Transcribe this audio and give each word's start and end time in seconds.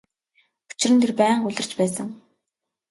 Учир 0.71 0.91
нь 0.93 1.01
тэр 1.01 1.11
байнга 1.19 1.45
улирч 1.49 1.71
байсан. 1.79 2.07